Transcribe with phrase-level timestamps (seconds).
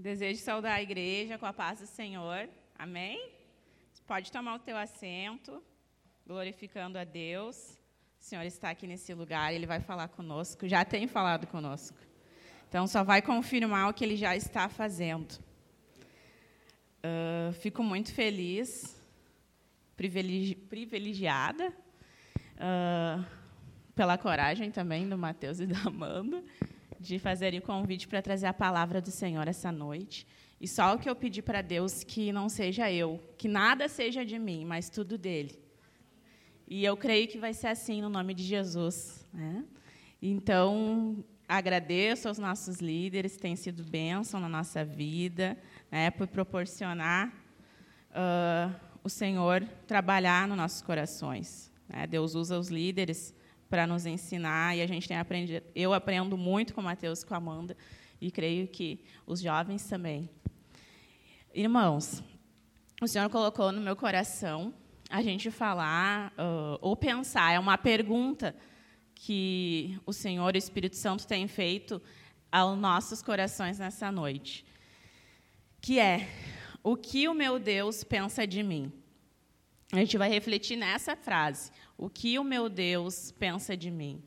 [0.00, 2.48] Desejo saudar a igreja com a paz do Senhor.
[2.78, 3.32] Amém?
[4.06, 5.60] Pode tomar o teu assento,
[6.24, 7.76] glorificando a Deus.
[8.20, 10.68] O Senhor está aqui nesse lugar, Ele vai falar conosco.
[10.68, 11.98] Já tem falado conosco.
[12.68, 15.32] Então, só vai confirmar o que Ele já está fazendo.
[17.02, 18.96] Uh, fico muito feliz,
[19.96, 21.70] privilegi privilegiada,
[22.54, 23.26] uh,
[23.96, 26.44] pela coragem também do Mateus e da Amanda
[27.00, 30.26] de fazerem o convite para trazer a palavra do Senhor essa noite.
[30.60, 34.24] E só o que eu pedi para Deus que não seja eu, que nada seja
[34.24, 35.58] de mim, mas tudo dele.
[36.66, 39.26] E eu creio que vai ser assim no nome de Jesus.
[39.32, 39.64] Né?
[40.20, 45.56] Então, agradeço aos nossos líderes, têm sido bênção na nossa vida,
[45.90, 47.32] né, por proporcionar
[48.10, 51.72] uh, o Senhor trabalhar nos nossos corações.
[51.88, 52.06] Né?
[52.06, 53.34] Deus usa os líderes
[53.68, 55.64] para nos ensinar e a gente tem aprendido.
[55.74, 57.76] Eu aprendo muito com o Mateus e com a Amanda
[58.20, 60.28] e creio que os jovens também.
[61.54, 62.22] Irmãos,
[63.00, 64.74] o Senhor colocou no meu coração
[65.10, 68.54] a gente falar uh, ou pensar, é uma pergunta
[69.14, 72.00] que o Senhor, o Espírito Santo, tem feito
[72.52, 74.64] aos nossos corações nessa noite,
[75.80, 76.28] que é
[76.82, 78.92] o que o meu Deus pensa de mim.
[79.90, 81.70] A gente vai refletir nessa frase.
[81.96, 84.22] O que o meu Deus pensa de mim?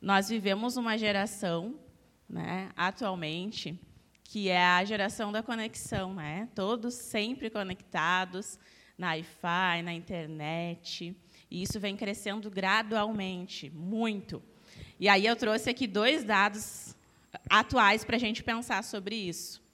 [0.00, 1.80] Nós vivemos uma geração,
[2.28, 3.76] né, atualmente,
[4.22, 6.48] que é a geração da conexão, né?
[6.54, 8.56] Todos sempre conectados
[8.96, 11.16] na Wi-Fi, na internet.
[11.50, 14.40] E isso vem crescendo gradualmente, muito.
[15.00, 16.94] E aí eu trouxe aqui dois dados
[17.50, 19.65] atuais para a gente pensar sobre isso.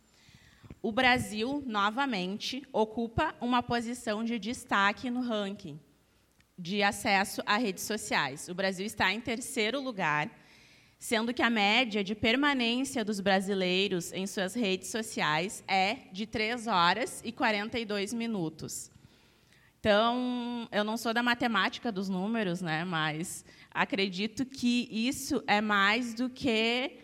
[0.82, 5.78] O Brasil, novamente, ocupa uma posição de destaque no ranking
[6.58, 8.48] de acesso a redes sociais.
[8.48, 10.28] O Brasil está em terceiro lugar,
[10.98, 16.66] sendo que a média de permanência dos brasileiros em suas redes sociais é de 3
[16.66, 18.90] horas e 42 minutos.
[19.78, 26.12] Então, eu não sou da matemática dos números, né, mas acredito que isso é mais
[26.12, 26.98] do que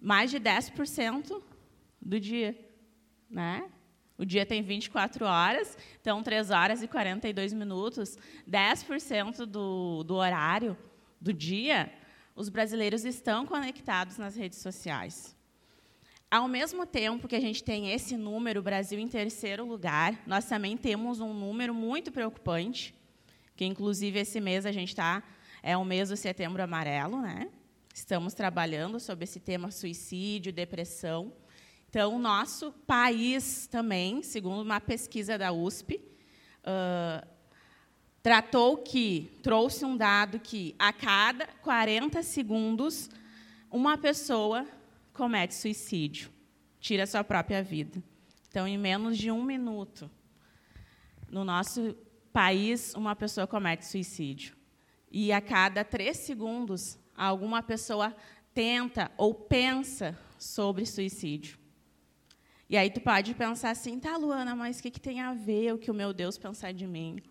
[0.00, 1.42] mais de 10%
[2.00, 2.65] do dia,
[3.28, 3.68] né?
[4.18, 8.16] O dia tem 24 horas, então 3 horas e 42 minutos,
[8.48, 10.76] 10% do, do horário
[11.20, 11.92] do dia,
[12.34, 15.36] os brasileiros estão conectados nas redes sociais.
[16.30, 20.44] Ao mesmo tempo que a gente tem esse número, o Brasil em terceiro lugar, nós
[20.46, 22.94] também temos um número muito preocupante,
[23.54, 25.22] que inclusive esse mês a gente está,
[25.62, 27.48] é o mês do setembro amarelo, né?
[27.94, 31.32] Estamos trabalhando sobre esse tema suicídio, depressão.
[31.88, 36.02] Então, nosso país também, segundo uma pesquisa da USP,
[36.66, 37.26] uh,
[38.22, 43.08] tratou que, trouxe um dado que a cada 40 segundos,
[43.70, 44.66] uma pessoa
[45.12, 46.30] comete suicídio,
[46.80, 48.02] tira sua própria vida.
[48.48, 50.10] Então, em menos de um minuto,
[51.30, 51.96] no nosso
[52.32, 54.56] país, uma pessoa comete suicídio.
[55.10, 58.14] E a cada três segundos, alguma pessoa
[58.52, 61.65] tenta ou pensa sobre suicídio.
[62.68, 65.72] E aí tu pode pensar assim, tá, Luana, mas o que, que tem a ver
[65.72, 67.22] o que o meu Deus pensar de mim?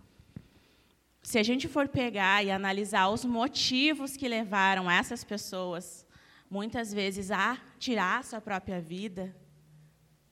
[1.21, 6.05] Se a gente for pegar e analisar os motivos que levaram essas pessoas,
[6.49, 9.35] muitas vezes, a tirar a sua própria vida,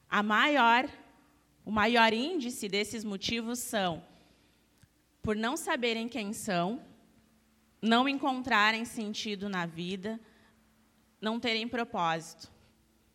[0.09, 0.87] a maior,
[1.65, 4.03] o maior índice desses motivos são
[5.23, 6.85] por não saberem quem são,
[7.81, 10.19] não encontrarem sentido na vida,
[11.19, 12.51] não terem propósito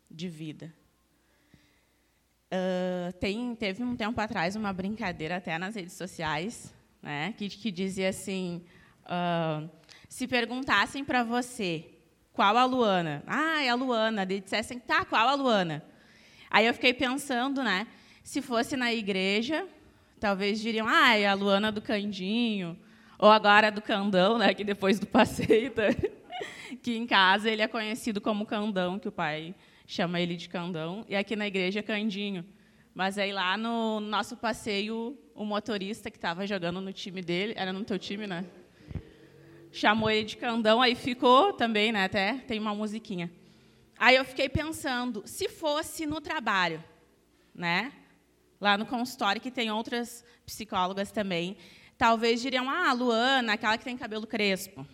[0.09, 0.73] de vida.
[2.51, 7.69] Uh, tem, teve um tempo atrás uma brincadeira até nas redes sociais, né, que, que
[7.69, 8.63] dizia assim:
[9.05, 9.69] uh,
[10.07, 11.85] se perguntassem para você
[12.33, 15.83] qual a Luana, ah, é a Luana, e dissessem, tá, qual a Luana?
[16.49, 17.85] Aí eu fiquei pensando, né,
[18.23, 19.67] se fosse na igreja,
[20.19, 22.75] talvez diriam, ah, é a Luana do Candinho,
[23.19, 25.83] ou agora do Candão, né, que depois do passeio, tá?
[26.81, 29.53] que em casa ele é conhecido como Candão, que o pai
[29.89, 32.45] chama ele de Candão, e aqui na igreja Candinho.
[32.93, 37.73] Mas aí lá no nosso passeio, o motorista que estava jogando no time dele, era
[37.73, 38.45] no teu time, né?
[39.71, 42.03] Chamou ele de Candão, aí ficou também, né?
[42.03, 43.31] Até tem uma musiquinha.
[43.97, 46.83] Aí eu fiquei pensando, se fosse no trabalho,
[47.53, 47.91] né?
[48.61, 51.57] Lá no consultório, que tem outras psicólogas também,
[51.97, 54.85] talvez diriam, ah, Luana, aquela que tem cabelo crespo.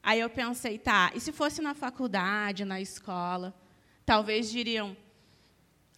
[0.00, 3.65] Aí eu pensei, tá, e se fosse na faculdade, na escola?
[4.06, 4.96] Talvez diriam: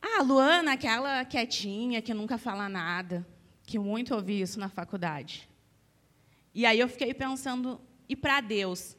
[0.01, 3.27] Ah, Luana, aquela quietinha que nunca fala nada,
[3.65, 5.47] que muito ouvi isso na faculdade.
[6.55, 7.79] E aí eu fiquei pensando:
[8.09, 8.97] e para Deus?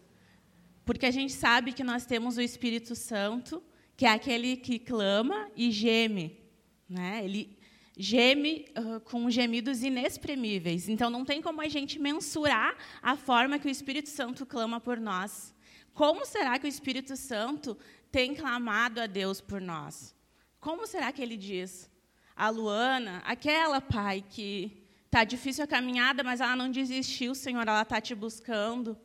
[0.85, 3.63] Porque a gente sabe que nós temos o Espírito Santo,
[3.97, 6.39] que é aquele que clama e geme.
[6.87, 7.21] Né?
[7.23, 7.57] Ele
[7.97, 10.87] geme uh, com gemidos inexprimíveis.
[10.87, 14.99] Então, não tem como a gente mensurar a forma que o Espírito Santo clama por
[14.99, 15.53] nós.
[15.93, 17.77] Como será que o Espírito Santo
[18.11, 20.15] tem clamado a Deus por nós?
[20.59, 21.89] Como será que ele diz?
[22.35, 27.81] A Luana, aquela pai que está difícil a caminhada, mas ela não desistiu, Senhor, ela
[27.81, 28.97] está te buscando.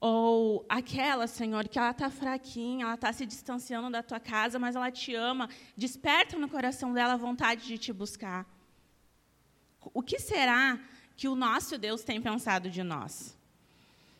[0.00, 4.76] Ou aquela, Senhor, que ela está fraquinha, ela está se distanciando da tua casa, mas
[4.76, 5.48] ela te ama.
[5.76, 8.46] Desperta no coração dela a vontade de te buscar.
[9.92, 10.78] O que será
[11.16, 13.36] que o nosso Deus tem pensado de nós?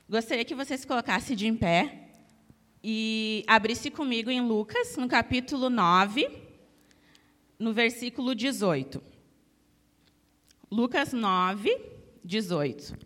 [0.09, 2.08] Gostaria que você se colocasse de em pé
[2.91, 6.27] e abrisse comigo em Lucas, no capítulo 9,
[7.59, 9.03] no versículo 18.
[10.71, 11.79] Lucas 9,
[12.25, 12.97] 18.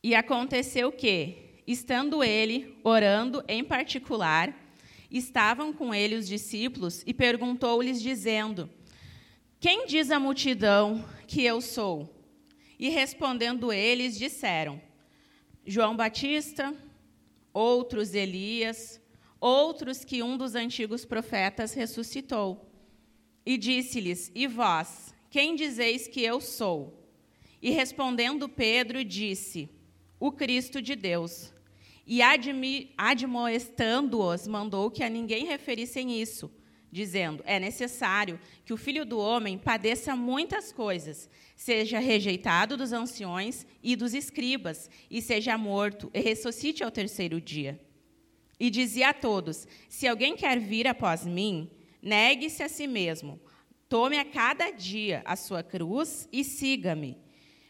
[0.00, 4.61] E aconteceu que, estando ele orando em particular,
[5.12, 8.68] estavam com ele os discípulos e perguntou-lhes, dizendo:
[9.60, 12.12] Quem diz a multidão que eu sou?
[12.78, 14.80] E respondendo eles, disseram:
[15.64, 16.74] João Batista,
[17.52, 19.00] outros Elias,
[19.40, 22.68] outros que um dos antigos profetas ressuscitou.
[23.44, 27.06] E disse-lhes: E vós, quem dizeis que eu sou?
[27.60, 29.68] E respondendo Pedro, disse:
[30.24, 31.52] o Cristo de Deus.
[32.06, 32.20] E
[32.96, 36.50] admoestando-os, mandou que a ninguém referissem isso,
[36.90, 43.64] dizendo: É necessário que o filho do homem padeça muitas coisas, seja rejeitado dos anciões
[43.82, 47.80] e dos escribas, e seja morto, e ressuscite ao terceiro dia.
[48.58, 51.70] E dizia a todos: Se alguém quer vir após mim,
[52.02, 53.40] negue-se a si mesmo,
[53.88, 57.16] tome a cada dia a sua cruz e siga-me.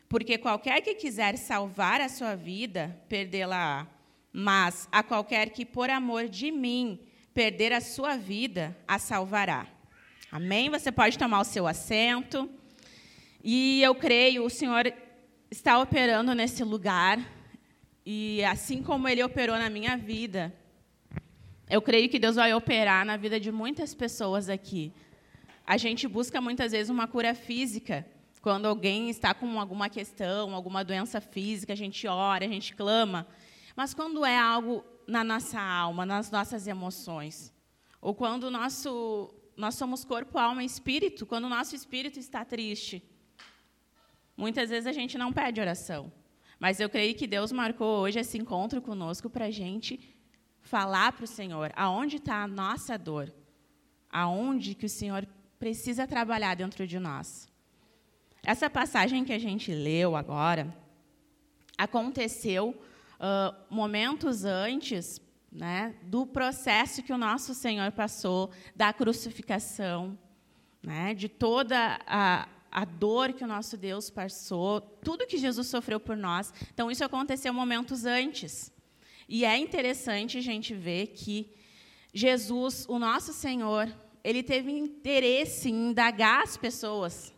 [0.08, 3.91] Porque qualquer que quiser salvar a sua vida, perdê-la-á.
[4.32, 6.98] Mas a qualquer que, por amor de mim,
[7.34, 9.66] perder a sua vida, a salvará.
[10.30, 10.70] Amém?
[10.70, 12.48] Você pode tomar o seu assento.
[13.44, 14.92] E eu creio, o Senhor
[15.50, 17.18] está operando nesse lugar.
[18.06, 20.52] E assim como Ele operou na minha vida,
[21.68, 24.92] eu creio que Deus vai operar na vida de muitas pessoas aqui.
[25.66, 28.06] A gente busca muitas vezes uma cura física,
[28.40, 33.26] quando alguém está com alguma questão, alguma doença física, a gente ora, a gente clama.
[33.76, 37.52] Mas quando é algo na nossa alma, nas nossas emoções,
[38.00, 43.02] ou quando nosso, nós somos corpo, alma e espírito, quando o nosso espírito está triste,
[44.36, 46.12] muitas vezes a gente não pede oração.
[46.58, 50.00] Mas eu creio que Deus marcou hoje esse encontro conosco para a gente
[50.60, 53.32] falar para o Senhor aonde está a nossa dor,
[54.10, 55.26] aonde que o Senhor
[55.58, 57.48] precisa trabalhar dentro de nós.
[58.44, 60.72] Essa passagem que a gente leu agora
[61.78, 62.80] aconteceu
[63.22, 65.20] uh, momentos antes
[65.50, 70.18] né, do processo que o nosso Senhor passou, da crucificação,
[70.82, 76.00] né, de toda a, a dor que o nosso Deus passou, tudo que Jesus sofreu
[76.00, 76.52] por nós.
[76.72, 78.72] Então, isso aconteceu momentos antes.
[79.28, 81.50] E é interessante a gente ver que
[82.12, 83.88] Jesus, o nosso Senhor,
[84.24, 87.32] ele teve interesse em indagar as pessoas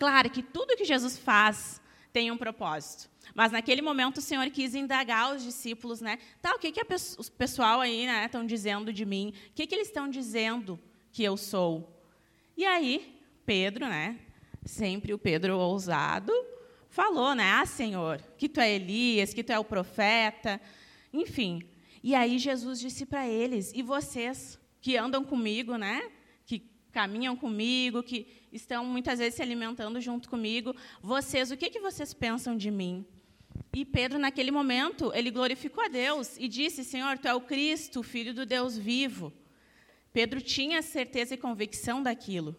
[0.00, 1.78] Claro que tudo que Jesus faz
[2.10, 3.09] tem um propósito.
[3.34, 6.18] Mas naquele momento o Senhor quis indagar os discípulos, né?
[6.40, 9.32] Tá, o que, que o pessoal aí estão né, dizendo de mim?
[9.50, 10.78] O que, que eles estão dizendo
[11.12, 12.00] que eu sou?
[12.56, 14.18] E aí, Pedro, né?
[14.64, 16.32] Sempre o Pedro ousado,
[16.88, 17.52] falou, né?
[17.52, 20.60] Ah, Senhor, que tu é Elias, que tu é o profeta,
[21.12, 21.62] enfim.
[22.02, 26.10] E aí Jesus disse para eles: e vocês que andam comigo, né?
[26.44, 26.60] Que
[26.92, 30.74] caminham comigo, que estão muitas vezes se alimentando junto comigo.
[31.00, 33.06] Vocês, o que, que vocês pensam de mim?
[33.72, 38.02] E Pedro, naquele momento, ele glorificou a Deus e disse: Senhor, tu é o Cristo,
[38.02, 39.32] filho do Deus vivo.
[40.12, 42.56] Pedro tinha certeza e convicção daquilo.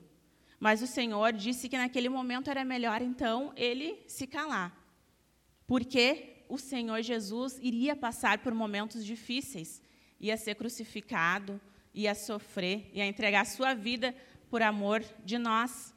[0.60, 4.77] Mas o Senhor disse que naquele momento era melhor, então, ele se calar.
[5.68, 9.82] Porque o Senhor Jesus iria passar por momentos difíceis,
[10.20, 11.60] ia ser crucificado,
[11.94, 14.15] ia sofrer, ia entregar sua vida
[14.50, 15.94] por amor de nós.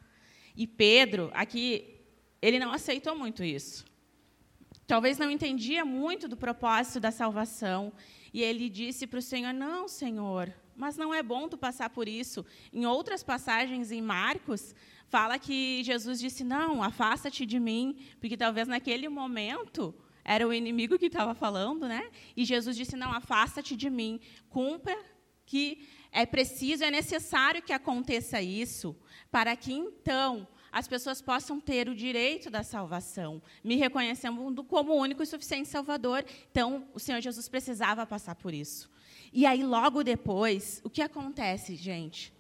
[0.56, 2.00] E Pedro, aqui,
[2.40, 3.85] ele não aceitou muito isso.
[4.86, 7.92] Talvez não entendia muito do propósito da salvação.
[8.32, 12.08] E ele disse para o Senhor: Não, Senhor, mas não é bom tu passar por
[12.08, 12.44] isso.
[12.72, 14.74] Em outras passagens em Marcos,
[15.08, 20.98] fala que Jesus disse: Não, afasta-te de mim, porque talvez naquele momento era o inimigo
[20.98, 22.10] que estava falando, né?
[22.36, 24.96] E Jesus disse: Não, afasta-te de mim, cumpra
[25.46, 28.96] que é preciso, é necessário que aconteça isso,
[29.30, 35.23] para que então as pessoas possam ter o direito da salvação, me reconhecendo como único
[35.23, 36.25] e suficiente Salvador.
[36.50, 38.90] Então, o Senhor Jesus precisava passar por isso.
[39.33, 42.33] E aí, logo depois, o que acontece, gente?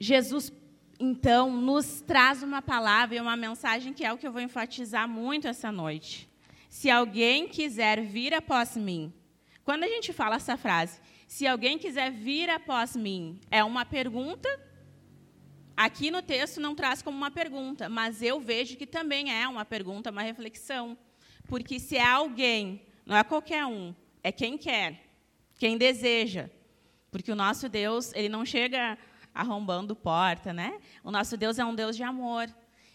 [0.00, 0.52] Jesus,
[0.98, 5.08] então, nos traz uma palavra e uma mensagem que é o que eu vou enfatizar
[5.08, 6.28] muito essa noite.
[6.68, 9.12] Se alguém quiser vir após mim.
[9.64, 14.65] Quando a gente fala essa frase, se alguém quiser vir após mim, é uma pergunta.
[15.76, 19.64] Aqui no texto não traz como uma pergunta, mas eu vejo que também é uma
[19.64, 20.96] pergunta, uma reflexão.
[21.46, 25.04] Porque se é alguém, não é qualquer um, é quem quer,
[25.58, 26.48] quem deseja.
[27.10, 28.96] Porque o nosso Deus, ele não chega
[29.34, 30.80] arrombando porta, né?
[31.04, 32.48] O nosso Deus é um Deus de amor.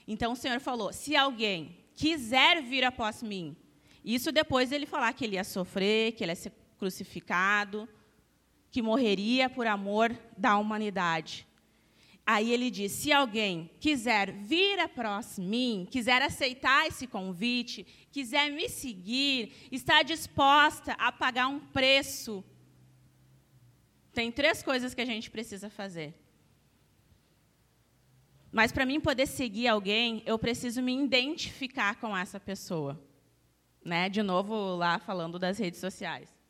[0.08, 3.56] Então o Senhor falou: se alguém quiser vir após mim,
[4.04, 7.88] isso depois ele falar que ele ia sofrer, que ele ia ser crucificado,
[8.72, 11.48] que morreria por amor da humanidade.
[12.26, 18.70] Aí ele diz: se alguém quiser vir após mim, quiser aceitar esse convite, quiser me
[18.70, 22.44] seguir, está disposta a pagar um preço.
[24.14, 26.14] Tem três coisas que a gente precisa fazer.
[28.52, 33.02] Mas para mim poder seguir alguém, eu preciso me identificar com essa pessoa.
[33.84, 34.10] Né?
[34.10, 36.41] De novo, lá falando das redes sociais.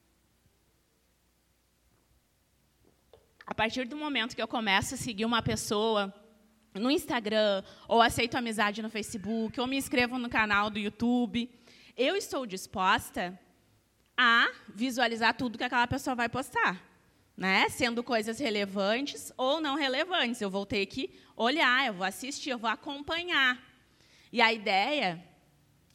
[3.52, 6.14] A partir do momento que eu começo a seguir uma pessoa
[6.74, 11.52] no Instagram, ou aceito amizade no Facebook, ou me inscrevo no canal do YouTube,
[11.98, 13.38] eu estou disposta
[14.16, 16.82] a visualizar tudo que aquela pessoa vai postar
[17.36, 17.68] né?
[17.68, 20.40] Sendo coisas relevantes ou não relevantes.
[20.40, 23.62] Eu vou ter que olhar, eu vou assistir, eu vou acompanhar.
[24.32, 25.22] E a ideia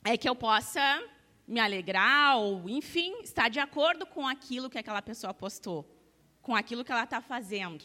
[0.05, 1.03] é que eu possa
[1.49, 5.96] me alegrar ou, enfim, estar de acordo com aquilo que aquela pessoa postou,
[6.47, 7.85] com aquilo que ela está fazendo.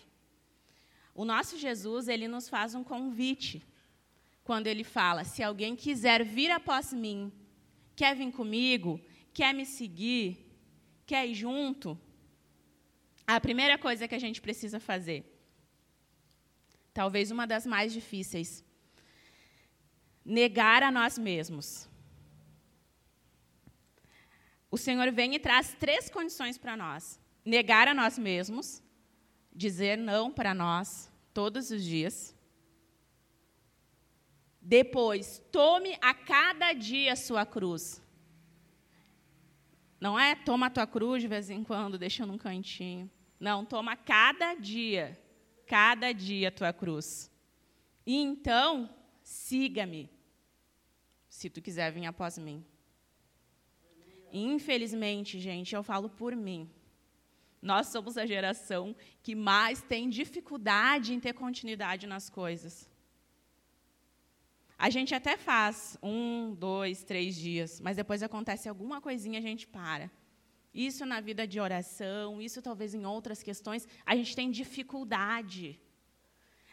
[1.15, 3.55] O nosso Jesus, ele nos faz um convite
[4.43, 7.19] quando ele fala: se alguém quiser vir após mim,
[7.95, 8.91] quer vir comigo,
[9.33, 10.27] quer me seguir,
[11.07, 11.99] quer ir junto,
[13.25, 15.19] a primeira coisa que a gente precisa fazer,
[16.93, 18.63] talvez uma das mais difíceis,
[20.23, 21.89] negar a nós mesmos.
[24.69, 28.81] O Senhor vem e traz três condições para nós: negar a nós mesmos,
[29.53, 32.35] dizer não para nós todos os dias.
[34.61, 38.01] Depois, tome a cada dia a sua cruz.
[39.99, 43.09] Não é toma a tua cruz de vez em quando, deixa num cantinho.
[43.39, 45.19] Não, toma cada dia,
[45.65, 47.31] cada dia a tua cruz.
[48.05, 48.89] E então,
[49.23, 50.09] siga-me,
[51.27, 52.63] se tu quiser vir após mim.
[54.31, 56.69] Infelizmente, gente, eu falo por mim.
[57.61, 62.89] Nós somos a geração que mais tem dificuldade em ter continuidade nas coisas.
[64.77, 69.67] A gente até faz um, dois, três dias, mas depois acontece alguma coisinha a gente
[69.67, 70.09] para.
[70.73, 75.79] Isso na vida de oração, isso talvez em outras questões, a gente tem dificuldade.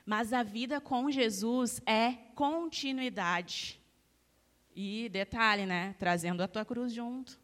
[0.07, 3.79] Mas a vida com Jesus é continuidade.
[4.75, 5.95] E detalhe, né?
[5.99, 7.39] Trazendo a tua cruz junto.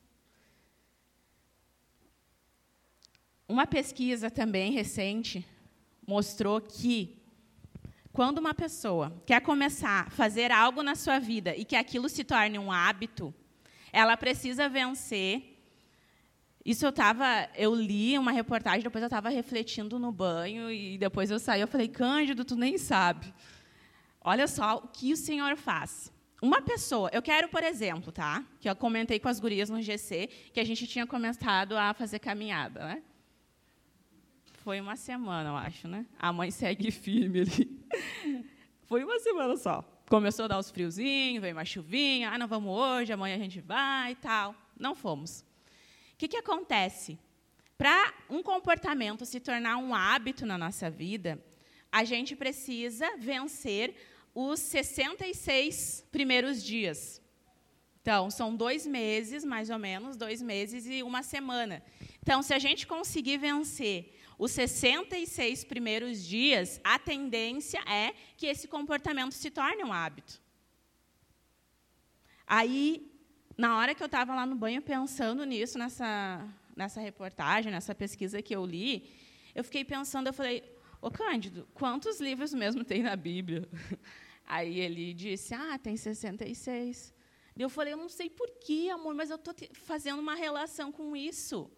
[3.48, 5.46] Uma pesquisa também recente
[6.06, 7.16] mostrou que
[8.12, 12.24] quando uma pessoa quer começar a fazer algo na sua vida e que aquilo se
[12.24, 13.34] torne um hábito,
[13.92, 15.54] ela precisa vencer
[16.64, 21.30] isso eu tava, eu li uma reportagem, depois eu estava refletindo no banho e depois
[21.30, 23.34] eu saí, eu falei, Cândido, tu nem sabe.
[24.22, 26.10] Olha só o que o Senhor faz.
[26.40, 28.42] Uma pessoa, eu quero, por exemplo, tá?
[28.60, 32.18] Que eu comentei com as gurias no GC que a gente tinha começado a fazer
[32.18, 33.02] caminhada, né?
[34.64, 36.06] Foi uma semana, eu acho, né?
[36.18, 37.86] A mãe segue firme ali.
[38.84, 39.84] Foi uma semana só.
[40.08, 43.60] Começou a dar os friozinhos, veio uma chuvinha, ah, não vamos hoje, amanhã a gente
[43.60, 44.54] vai e tal.
[44.74, 45.44] Não fomos.
[46.14, 47.18] O que, que acontece?
[47.76, 51.38] Para um comportamento se tornar um hábito na nossa vida,
[51.92, 53.94] a gente precisa vencer
[54.34, 57.20] os 66 primeiros dias.
[58.00, 61.82] Então, são dois meses, mais ou menos, dois meses e uma semana.
[62.22, 68.66] Então, se a gente conseguir vencer os 66 primeiros dias, a tendência é que esse
[68.66, 70.40] comportamento se torne um hábito.
[72.46, 73.10] Aí,
[73.56, 78.42] na hora que eu estava lá no banho pensando nisso, nessa, nessa reportagem, nessa pesquisa
[78.42, 79.08] que eu li,
[79.54, 80.62] eu fiquei pensando, eu falei,
[81.00, 83.68] ô Cândido, quantos livros mesmo tem na Bíblia?
[84.44, 87.14] Aí ele disse, ah, tem 66.
[87.56, 91.70] Eu falei, eu não sei porquê, amor, mas eu estou fazendo uma relação com isso.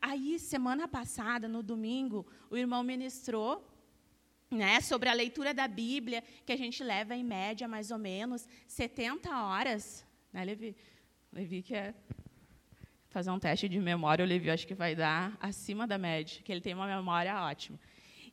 [0.00, 3.66] Aí, semana passada, no domingo, o irmão ministrou
[4.50, 8.48] né, sobre a leitura da Bíblia, que a gente leva em média mais ou menos
[8.66, 10.04] 70 horas.
[10.32, 10.76] Né, Levi?
[11.32, 11.94] Levi quer
[13.10, 16.50] fazer um teste de memória, o Levi acho que vai dar acima da média, que
[16.50, 17.78] ele tem uma memória ótima.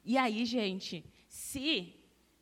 [0.06, 1.97] E aí, gente, se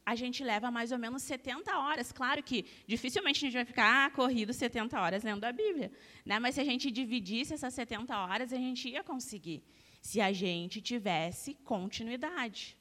[0.05, 2.11] a gente leva mais ou menos 70 horas.
[2.11, 5.91] Claro que dificilmente a gente vai ficar corrido 70 horas lendo a Bíblia.
[6.23, 6.37] Né?
[6.37, 9.63] Mas se a gente dividisse essas 70 horas, a gente ia conseguir.
[10.01, 12.77] Se a gente tivesse continuidade.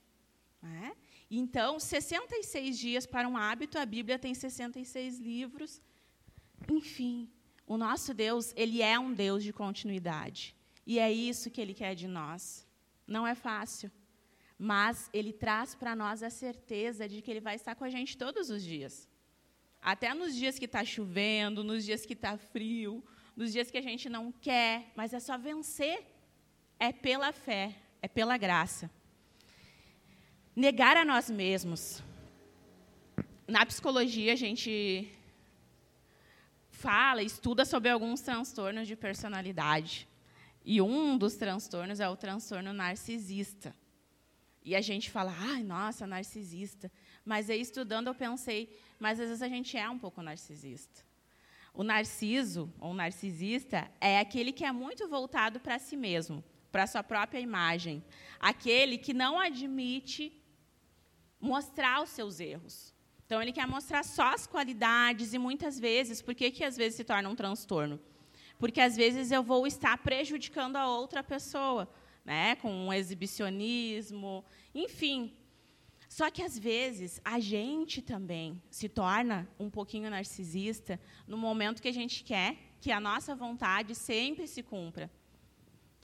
[0.60, 0.94] Né?
[1.30, 5.80] Então, 66 dias para um hábito, a Bíblia tem 66 livros.
[6.70, 7.30] Enfim,
[7.66, 10.54] o nosso Deus, ele é um Deus de continuidade.
[10.86, 12.66] E é isso que ele quer de nós.
[13.06, 13.90] Não é fácil
[14.64, 18.16] mas ele traz para nós a certeza de que ele vai estar com a gente
[18.16, 19.06] todos os dias.
[19.82, 23.04] Até nos dias que está chovendo, nos dias que está frio,
[23.36, 26.06] nos dias que a gente não quer, mas é só vencer.
[26.78, 28.90] É pela fé, é pela graça.
[30.56, 32.02] Negar a nós mesmos.
[33.46, 35.12] Na psicologia, a gente
[36.70, 40.08] fala, estuda sobre alguns transtornos de personalidade.
[40.64, 43.76] E um dos transtornos é o transtorno narcisista.
[44.64, 46.90] E a gente fala, ai, nossa, narcisista.
[47.24, 51.04] Mas aí, estudando, eu pensei, mas às vezes a gente é um pouco narcisista.
[51.74, 56.42] O narciso, ou narcisista, é aquele que é muito voltado para si mesmo,
[56.72, 58.02] para a sua própria imagem.
[58.40, 60.32] Aquele que não admite
[61.38, 62.94] mostrar os seus erros.
[63.26, 66.96] Então, ele quer mostrar só as qualidades e muitas vezes, por que, que às vezes
[66.96, 68.00] se torna um transtorno?
[68.58, 71.88] Porque às vezes eu vou estar prejudicando a outra pessoa
[72.24, 75.34] né, com um exibicionismo, enfim.
[76.08, 81.88] Só que às vezes a gente também se torna um pouquinho narcisista no momento que
[81.88, 85.10] a gente quer que a nossa vontade sempre se cumpra.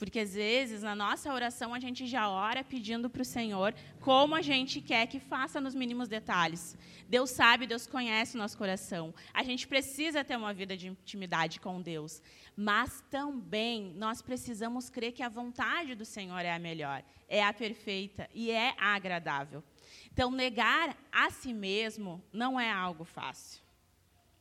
[0.01, 4.35] Porque às vezes na nossa oração a gente já ora pedindo para o Senhor como
[4.35, 6.75] a gente quer que faça nos mínimos detalhes.
[7.07, 9.15] Deus sabe, Deus conhece o nosso coração.
[9.35, 12.23] A gente precisa ter uma vida de intimidade com Deus.
[12.57, 17.53] Mas também nós precisamos crer que a vontade do Senhor é a melhor, é a
[17.53, 19.63] perfeita e é a agradável.
[20.11, 23.63] Então, negar a si mesmo não é algo fácil.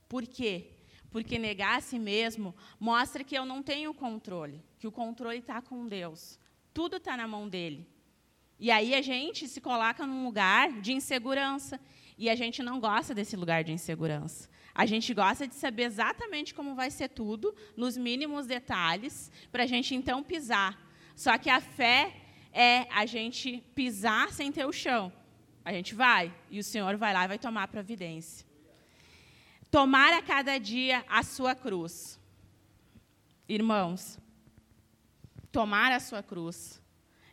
[0.08, 0.72] Por quê?
[1.12, 5.62] Porque negar a si mesmo mostra que eu não tenho controle que o controle está
[5.62, 6.40] com Deus.
[6.74, 7.88] Tudo está na mão dele.
[8.58, 11.80] E aí a gente se coloca num lugar de insegurança.
[12.18, 14.50] E a gente não gosta desse lugar de insegurança.
[14.74, 19.68] A gente gosta de saber exatamente como vai ser tudo, nos mínimos detalhes, para a
[19.68, 20.80] gente então pisar.
[21.16, 22.16] Só que a fé
[22.54, 25.12] é a gente pisar sem ter o chão.
[25.64, 28.46] A gente vai, e o Senhor vai lá e vai tomar a providência.
[29.70, 32.20] Tomar a cada dia a sua cruz.
[33.48, 34.18] Irmãos,
[35.52, 36.82] tomar a sua cruz.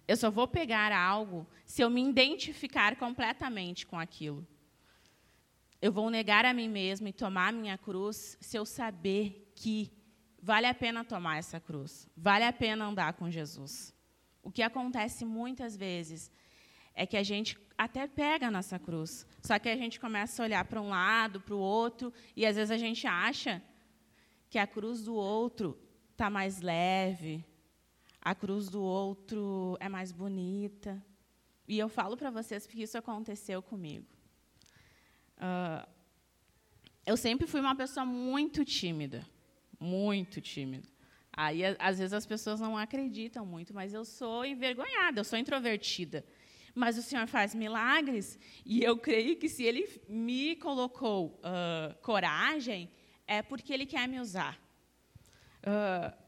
[0.07, 4.47] Eu só vou pegar algo se eu me identificar completamente com aquilo.
[5.81, 9.93] Eu vou negar a mim mesmo e tomar a minha cruz se eu saber que
[10.41, 13.93] vale a pena tomar essa cruz, vale a pena andar com Jesus.
[14.43, 16.31] O que acontece muitas vezes
[16.95, 20.47] é que a gente até pega a nossa cruz, só que a gente começa a
[20.47, 23.63] olhar para um lado, para o outro, e às vezes a gente acha
[24.49, 25.79] que a cruz do outro
[26.13, 27.45] está mais leve,
[28.27, 31.01] a cruz do outro é mais bonita.
[31.69, 34.05] E eu falo para vocês que isso aconteceu comigo.
[35.39, 35.89] Uh,
[37.07, 39.25] eu sempre fui uma pessoa muito tímida,
[39.79, 40.89] muito tímida.
[41.33, 46.27] Aí, às vezes, as pessoas não acreditam muito, mas eu sou envergonhada, eu sou introvertida.
[46.75, 52.91] Mas o Senhor faz milagres, e eu creio que se Ele me colocou uh, coragem,
[53.25, 54.59] é porque Ele quer me usar.
[55.63, 56.26] Uh,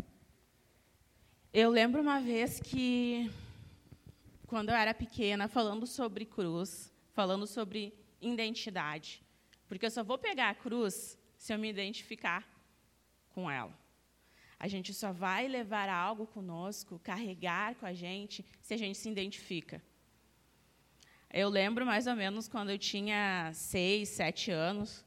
[1.60, 3.28] eu lembro uma vez que,
[4.46, 9.20] quando eu era pequena, falando sobre cruz, falando sobre identidade,
[9.66, 12.48] porque eu só vou pegar a cruz se eu me identificar
[13.30, 13.76] com ela.
[14.56, 19.10] A gente só vai levar algo conosco, carregar com a gente, se a gente se
[19.10, 19.82] identifica.
[21.28, 25.04] Eu lembro mais ou menos quando eu tinha seis, sete anos,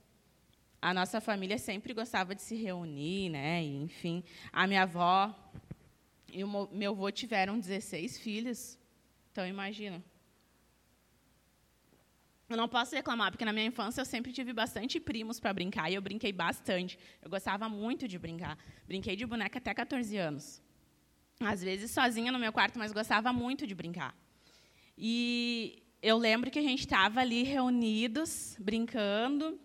[0.82, 3.64] a nossa família sempre gostava de se reunir, né?
[3.64, 5.34] Enfim, a minha avó
[6.32, 8.78] e o meu avô tiveram 16 filhos.
[9.32, 10.04] Então, imagina.
[12.50, 15.90] Eu não posso reclamar, porque na minha infância eu sempre tive bastante primos para brincar
[15.90, 17.00] e eu brinquei bastante.
[17.22, 18.58] Eu gostava muito de brincar.
[18.86, 20.62] Brinquei de boneca até 14 anos.
[21.40, 24.14] Às vezes sozinha no meu quarto, mas gostava muito de brincar.
[24.98, 29.60] E eu lembro que a gente estava ali reunidos, brincando,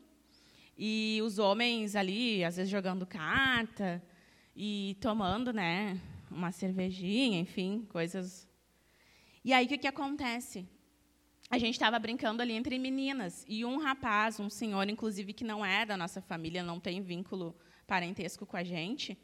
[0.78, 4.02] e os homens ali, às vezes jogando carta
[4.54, 6.00] e tomando, né,
[6.36, 8.48] uma cervejinha, enfim, coisas.
[9.44, 10.68] E aí o que, que acontece?
[11.48, 13.44] a gente estava brincando ali entre meninas.
[13.48, 17.56] E um rapaz, um senhor, inclusive, que não é da nossa família, não tem vínculo
[17.86, 19.16] parentesco com a gente.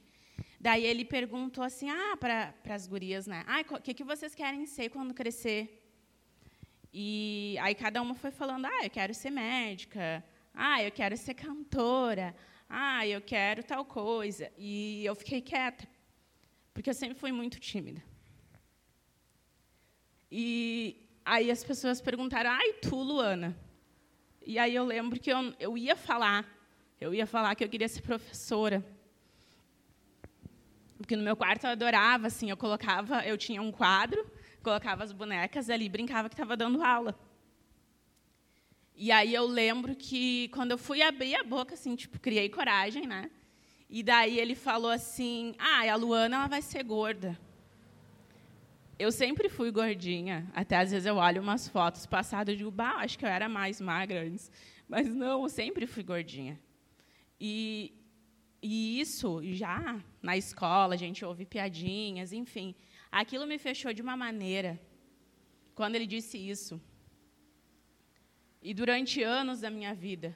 [0.60, 3.44] Daí ele perguntou assim, ah, para as gurias, né?
[3.46, 5.80] Ah, o que, que vocês querem ser quando crescer?
[6.92, 11.34] E aí cada uma foi falando, ah, eu quero ser médica, ah, eu quero ser
[11.34, 12.34] cantora,
[12.68, 14.52] ah, eu quero tal coisa.
[14.56, 15.88] E eu fiquei quieta,
[16.72, 18.02] porque eu sempre fui muito tímida.
[20.30, 23.56] E aí as pessoas perguntaram, ai, tu, Luana?
[24.44, 26.46] E aí eu lembro que eu, eu ia falar,
[27.00, 28.84] eu ia falar que eu queria ser professora.
[30.96, 34.24] Porque no meu quarto eu adorava, assim, eu colocava, eu tinha um quadro,
[34.62, 37.18] colocava as bonecas ali, brincava que estava dando aula.
[38.94, 43.06] E aí eu lembro que quando eu fui abrir a boca, assim, tipo, criei coragem,
[43.06, 43.30] né?
[43.98, 47.38] E daí ele falou assim: "Ah, a Luana ela vai ser gorda".
[48.98, 52.94] Eu sempre fui gordinha, até às vezes eu olho umas fotos passadas e digo: "Bah,
[53.04, 54.50] acho que eu era mais magra antes".
[54.88, 56.58] Mas não, eu sempre fui gordinha.
[57.38, 57.92] E
[58.62, 62.74] e isso já na escola, a gente ouve piadinhas, enfim.
[63.20, 64.80] Aquilo me fechou de uma maneira
[65.74, 66.80] quando ele disse isso.
[68.62, 70.34] E durante anos da minha vida,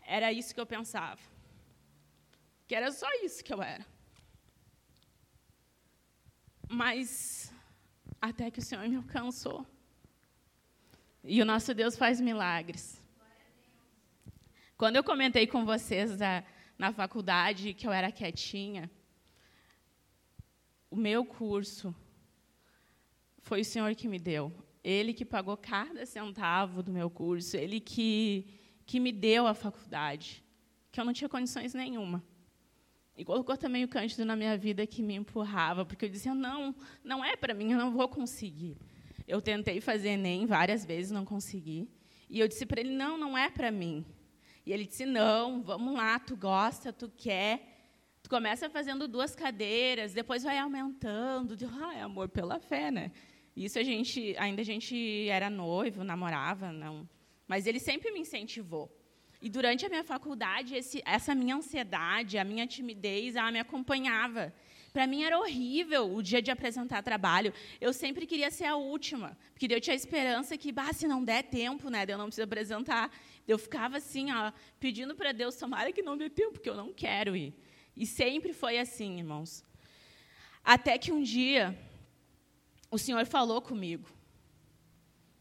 [0.00, 1.20] era isso que eu pensava.
[2.68, 3.84] Que era só isso que eu era.
[6.68, 7.50] Mas
[8.20, 9.66] até que o Senhor me alcançou.
[11.24, 13.02] E o nosso Deus faz milagres.
[14.76, 16.44] Quando eu comentei com vocês da,
[16.76, 18.90] na faculdade que eu era quietinha,
[20.90, 21.94] o meu curso
[23.38, 24.52] foi o Senhor que me deu.
[24.84, 28.46] Ele que pagou cada centavo do meu curso, ele que,
[28.84, 30.44] que me deu a faculdade,
[30.92, 32.22] que eu não tinha condições nenhuma.
[33.18, 36.72] E colocou também o Cândido na minha vida que me empurrava, porque eu dizia: não,
[37.02, 38.76] não é para mim, eu não vou conseguir.
[39.26, 41.90] Eu tentei fazer Enem várias vezes, não consegui.
[42.30, 44.06] E eu disse para ele: não, não é para mim.
[44.64, 47.76] E ele disse: não, vamos lá, tu gosta, tu quer.
[48.22, 51.56] Tu começa fazendo duas cadeiras, depois vai aumentando.
[51.56, 53.10] De, ah, é amor pela fé, né?
[53.56, 57.08] Isso a gente, ainda a gente era noivo, namorava, não.
[57.48, 58.96] Mas ele sempre me incentivou.
[59.40, 64.52] E durante a minha faculdade, esse, essa minha ansiedade, a minha timidez, ela me acompanhava.
[64.92, 67.52] Para mim era horrível o dia de apresentar trabalho.
[67.80, 71.22] Eu sempre queria ser a última, porque eu tinha a esperança que, bah, se não
[71.22, 73.12] der tempo, né, eu não preciso apresentar.
[73.46, 76.92] Eu ficava assim, ó, pedindo para Deus, tomara que não dê tempo, porque eu não
[76.92, 77.54] quero ir.
[77.96, 79.64] E sempre foi assim, irmãos.
[80.64, 81.78] Até que um dia
[82.90, 84.08] o Senhor falou comigo.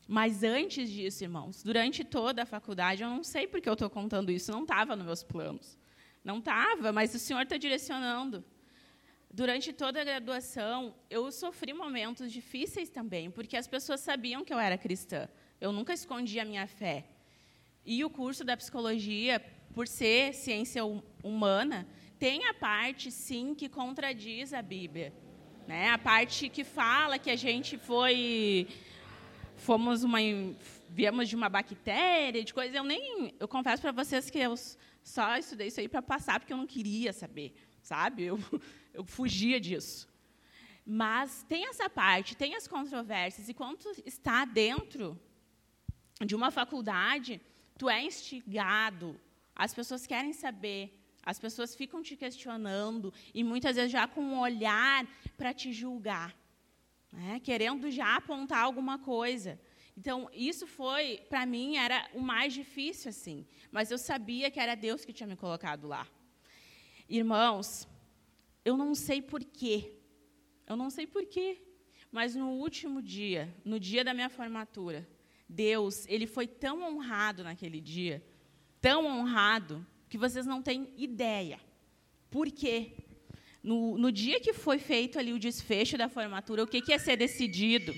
[0.07, 4.31] Mas antes disso, irmãos, durante toda a faculdade, eu não sei porque eu estou contando
[4.31, 5.77] isso, não estava nos meus planos.
[6.23, 8.43] Não estava, mas o Senhor está direcionando.
[9.29, 14.59] Durante toda a graduação, eu sofri momentos difíceis também, porque as pessoas sabiam que eu
[14.59, 15.27] era cristã.
[15.59, 17.05] Eu nunca escondi a minha fé.
[17.85, 19.39] E o curso da psicologia,
[19.73, 20.83] por ser ciência
[21.23, 25.13] humana, tem a parte, sim, que contradiz a Bíblia.
[25.67, 25.89] Né?
[25.89, 28.67] A parte que fala que a gente foi.
[29.57, 30.19] Fomos uma.
[30.89, 32.77] Viemos de uma bactéria, de coisa.
[32.77, 33.33] Eu nem.
[33.39, 34.55] Eu confesso para vocês que eu
[35.03, 38.23] só estudei isso aí para passar, porque eu não queria saber, sabe?
[38.23, 38.39] Eu,
[38.93, 40.07] eu fugia disso.
[40.85, 45.19] Mas tem essa parte, tem as controvérsias, e quando está dentro
[46.25, 47.41] de uma faculdade,
[47.77, 49.19] tu é instigado,
[49.53, 54.39] as pessoas querem saber, as pessoas ficam te questionando e muitas vezes já com um
[54.39, 56.33] olhar para te julgar,
[57.11, 57.39] né?
[57.39, 59.59] querendo já apontar alguma coisa.
[59.97, 63.47] Então, isso foi, para mim, era o mais difícil, assim.
[63.71, 66.07] Mas eu sabia que era Deus que tinha me colocado lá.
[67.09, 67.87] Irmãos,
[68.63, 69.93] eu não sei porquê.
[70.67, 71.61] Eu não sei porquê.
[72.11, 75.07] Mas no último dia, no dia da minha formatura,
[75.49, 78.23] Deus, ele foi tão honrado naquele dia,
[78.81, 81.59] tão honrado, que vocês não têm ideia.
[82.29, 82.93] Por quê?
[83.63, 86.99] No, no dia que foi feito ali o desfecho da formatura, o que, que ia
[86.99, 87.93] ser decidido?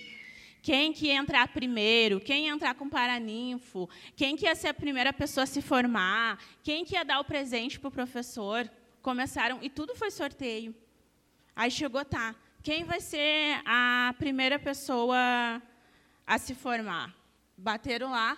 [0.61, 2.19] Quem que ia entrar primeiro?
[2.19, 3.89] Quem ia entrar com paraninfo?
[4.15, 6.39] Quem que ia ser a primeira pessoa a se formar?
[6.63, 8.69] Quem que ia dar o presente para o professor?
[9.01, 10.75] Começaram, e tudo foi sorteio.
[11.55, 15.61] Aí chegou, tá, quem vai ser a primeira pessoa
[16.27, 17.15] a se formar?
[17.57, 18.37] Bateram lá,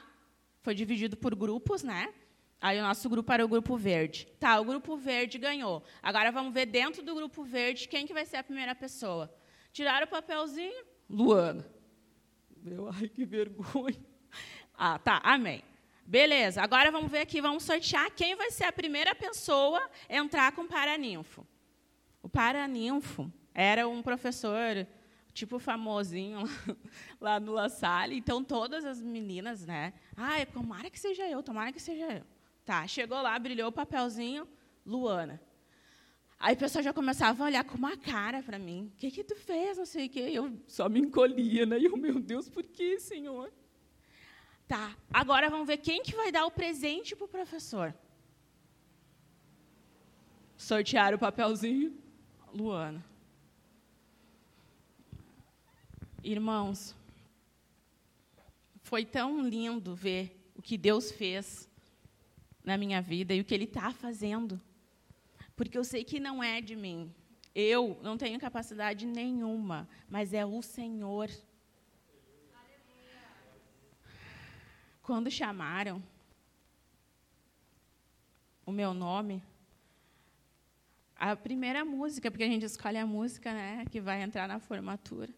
[0.62, 2.14] foi dividido por grupos, né?
[2.62, 4.28] Aí o nosso grupo era o grupo verde.
[4.40, 5.84] Tá, o grupo verde ganhou.
[6.02, 9.34] Agora vamos ver dentro do grupo verde quem que vai ser a primeira pessoa.
[9.74, 11.66] Tiraram o papelzinho, Luana.
[12.62, 13.98] Meu, ai, que vergonha.
[14.84, 15.62] Ah, tá, amém.
[16.04, 20.52] Beleza, agora vamos ver aqui, vamos sortear quem vai ser a primeira pessoa a entrar
[20.54, 21.46] com o paraninfo.
[22.24, 24.88] O paraninfo era um professor
[25.34, 26.44] tipo famosinho
[27.22, 28.18] lá no La Salle.
[28.18, 29.94] Então, todas as meninas, né?
[30.16, 32.26] Ai, tomara que seja eu, tomara que seja eu.
[32.66, 34.48] Tá, chegou lá, brilhou o papelzinho,
[34.86, 35.42] Luana.
[36.40, 38.92] Aí o pessoal já começava a olhar com uma cara para mim.
[38.94, 39.78] O que, que tu fez?
[39.78, 40.22] Não sei o quê.
[40.34, 41.78] Eu só me encolhia, né?
[41.80, 43.52] E eu, meu Deus, por que, Senhor?
[44.68, 47.94] Tá, agora vamos ver quem que vai dar o presente para o professor.
[50.58, 51.96] Sortear o papelzinho.
[52.54, 53.04] Luana.
[56.24, 56.96] Irmãos,
[58.82, 61.70] foi tão lindo ver o que Deus fez
[62.64, 64.60] na minha vida e o que Ele está fazendo.
[65.56, 67.14] Porque eu sei que não é de mim.
[67.54, 71.30] Eu não tenho capacidade nenhuma, mas é o Senhor.
[75.02, 76.02] Quando chamaram
[78.66, 79.44] o meu nome,
[81.16, 85.30] a primeira música, porque a gente escolhe a música né, que vai entrar na formatura.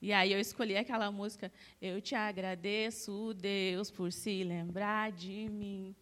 [0.00, 5.94] E aí eu escolhi aquela música, Eu te agradeço, Deus, por se lembrar de mim.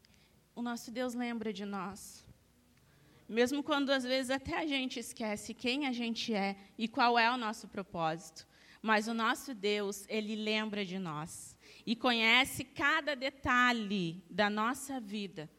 [0.55, 2.25] O nosso Deus lembra de nós.
[3.29, 7.31] Mesmo quando às vezes até a gente esquece quem a gente é e qual é
[7.31, 8.47] o nosso propósito.
[8.83, 15.51] Mas o nosso Deus, ele lembra de nós e conhece cada detalhe da nossa vida,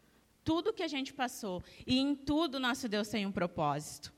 [0.43, 1.63] tudo que a gente passou.
[1.85, 4.11] E em tudo nosso Deus tem um propósito.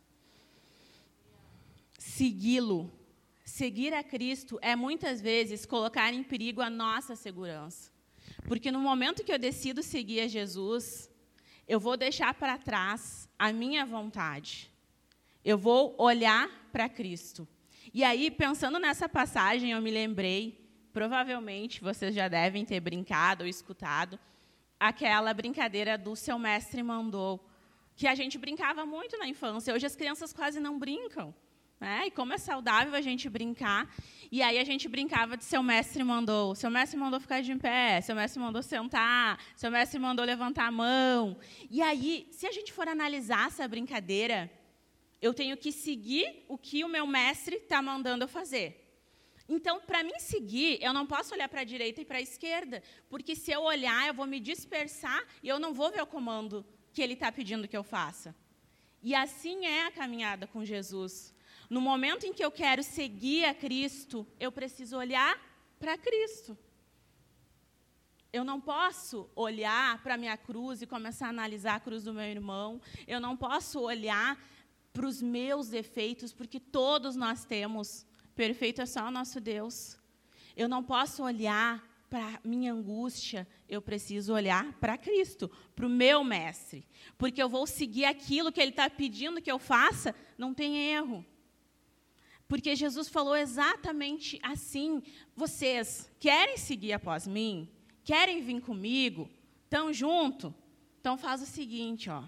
[2.00, 2.92] Segui-lo
[3.46, 7.93] seguir a Cristo é muitas vezes colocar em perigo a nossa segurança.
[8.48, 11.10] Porque no momento que eu decido seguir a Jesus,
[11.68, 14.72] eu vou deixar para trás a minha vontade.
[15.44, 17.48] Eu vou olhar para Cristo.
[17.94, 23.50] E aí, pensando nessa passagem, eu me lembrei, provavelmente vocês já devem ter brincado ou
[23.50, 24.20] escutado,
[24.80, 27.46] aquela brincadeira do seu mestre mandou,
[27.96, 29.74] que a gente brincava muito na infância.
[29.74, 31.34] Hoje as crianças quase não brincam.
[31.80, 32.08] Né?
[32.08, 33.94] E como é saudável a gente brincar.
[34.32, 36.56] E aí a gente brincava de seu mestre mandou.
[36.56, 40.72] Seu mestre mandou ficar de pé, seu mestre mandou sentar, seu mestre mandou levantar a
[40.72, 41.38] mão.
[41.70, 44.50] E aí, se a gente for analisar essa brincadeira,
[45.22, 48.84] eu tenho que seguir o que o meu mestre está mandando eu fazer.
[49.48, 52.82] Então, para mim seguir, eu não posso olhar para a direita e para a esquerda,
[53.10, 56.66] porque se eu olhar, eu vou me dispersar e eu não vou ver o comando
[56.94, 58.36] que ele está pedindo que eu faça.
[59.02, 61.33] E assim é a caminhada com Jesus.
[61.74, 65.42] No momento em que eu quero seguir a Cristo, eu preciso olhar
[65.80, 66.56] para Cristo.
[68.32, 72.14] Eu não posso olhar para a minha cruz e começar a analisar a cruz do
[72.14, 72.80] meu irmão.
[73.08, 74.40] Eu não posso olhar
[74.94, 78.06] para os meus defeitos, porque todos nós temos.
[78.36, 79.98] Perfeito é só o nosso Deus.
[80.56, 86.24] Eu não posso olhar para minha angústia, eu preciso olhar para Cristo, para o meu
[86.24, 90.78] mestre, porque eu vou seguir aquilo que Ele está pedindo que eu faça, não tem
[90.78, 91.26] erro.
[92.54, 95.02] Porque Jesus falou exatamente assim:
[95.36, 97.68] vocês querem seguir após mim?
[98.04, 99.28] Querem vir comigo?
[99.64, 100.54] Estão junto?
[101.00, 102.24] Então faz o seguinte, ó.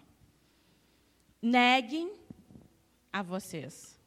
[1.39, 2.11] Neguem
[3.13, 4.01] a vocês.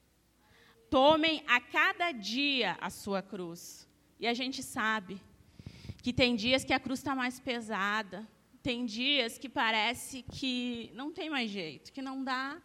[0.90, 3.88] Tomem a cada dia a sua cruz.
[4.18, 5.22] E a gente sabe
[6.02, 8.26] que tem dias que a cruz está mais pesada,
[8.60, 12.60] tem dias que parece que não tem mais jeito, que não dá.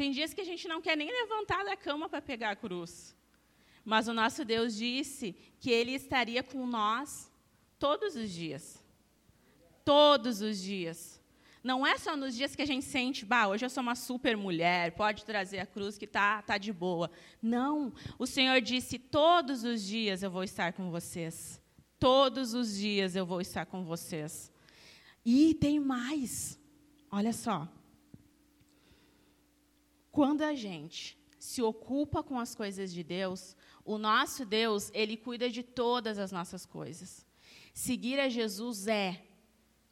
[0.00, 3.14] Tem dias que a gente não quer nem levantar da cama para pegar a cruz.
[3.84, 7.30] Mas o nosso Deus disse que Ele estaria com nós
[7.78, 8.82] todos os dias.
[9.84, 11.20] Todos os dias.
[11.62, 14.38] Não é só nos dias que a gente sente, bah, hoje eu sou uma super
[14.38, 17.10] mulher, pode trazer a cruz que tá, tá de boa.
[17.42, 17.92] Não.
[18.18, 21.60] O Senhor disse: todos os dias eu vou estar com vocês.
[21.98, 24.50] Todos os dias eu vou estar com vocês.
[25.22, 26.58] E tem mais.
[27.12, 27.68] Olha só.
[30.20, 35.48] Quando a gente se ocupa com as coisas de Deus, o nosso Deus, ele cuida
[35.48, 37.24] de todas as nossas coisas.
[37.72, 39.24] Seguir a Jesus é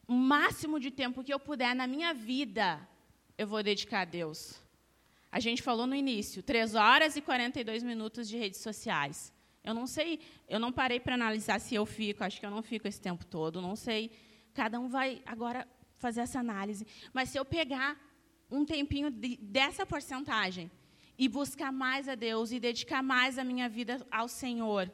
[0.07, 2.87] o máximo de tempo que eu puder na minha vida,
[3.39, 4.61] eu vou dedicar a Deus.
[5.33, 9.33] A gente falou no início, 3 horas e 42 minutos de redes sociais.
[9.65, 12.63] Eu não sei, eu não parei para analisar se eu fico, acho que eu não
[12.63, 14.11] fico esse tempo todo, não sei.
[14.53, 16.87] Cada um vai agora fazer essa análise.
[17.15, 17.99] Mas se eu pegar
[18.51, 20.71] um tempinho de, dessa porcentagem
[21.19, 24.91] e buscar mais a Deus e dedicar mais a minha vida ao Senhor,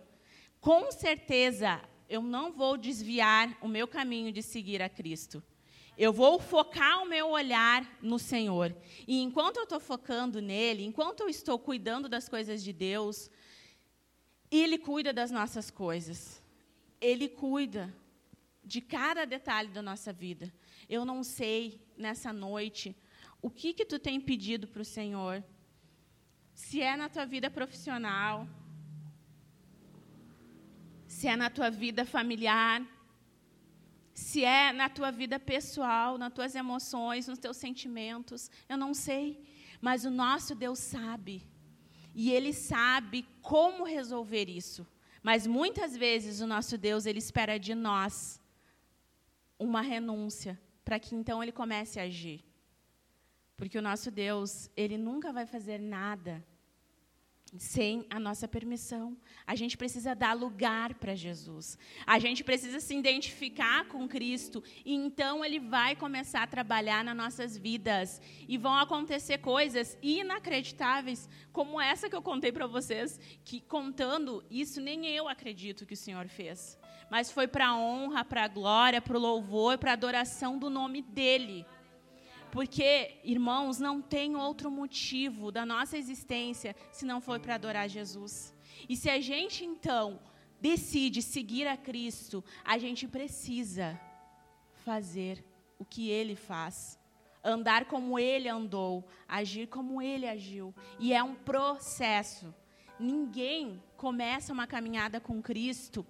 [0.61, 5.43] com certeza eu não vou desviar o meu caminho de seguir a Cristo.
[5.97, 8.75] Eu vou focar o meu olhar no Senhor.
[9.07, 13.31] E enquanto eu estou focando nele, enquanto eu estou cuidando das coisas de Deus,
[14.51, 16.43] Ele cuida das nossas coisas.
[17.01, 17.95] Ele cuida
[18.65, 20.53] de cada detalhe da nossa vida.
[20.89, 22.97] Eu não sei, nessa noite,
[23.47, 25.45] o que que tu tem pedido para o Senhor?
[26.55, 28.49] Se é na tua vida profissional,
[31.07, 32.77] se é na tua vida familiar,
[34.15, 39.27] se é na tua vida pessoal, nas tuas emoções, nos teus sentimentos, eu não sei,
[39.79, 41.43] mas o nosso Deus sabe.
[42.15, 44.87] E ele sabe como resolver isso.
[45.23, 48.41] Mas muitas vezes o nosso Deus, ele espera de nós
[49.59, 52.43] uma renúncia, para que então ele comece a agir.
[53.57, 56.45] Porque o nosso Deus, ele nunca vai fazer nada
[57.59, 59.17] sem a nossa permissão.
[59.47, 61.79] A gente precisa dar lugar para Jesus.
[62.07, 67.17] A gente precisa se identificar com Cristo e então ele vai começar a trabalhar nas
[67.17, 73.61] nossas vidas e vão acontecer coisas inacreditáveis, como essa que eu contei para vocês, que
[73.61, 76.79] contando isso nem eu acredito que o Senhor fez,
[77.11, 80.69] mas foi para a honra, para a glória, para o louvor, para a adoração do
[80.69, 81.65] nome dele.
[82.55, 88.55] Porque, irmãos, não tem outro motivo da nossa existência se não for para adorar Jesus.
[88.89, 90.21] E se a gente, então,
[90.61, 94.01] decide seguir a Cristo, a gente precisa
[94.85, 95.45] fazer
[95.81, 96.97] o que ele faz.
[97.43, 100.73] Andar como ele andou, agir como ele agiu.
[101.01, 102.55] E é um processo.
[103.01, 106.07] Ninguém começa uma caminhada com Cristo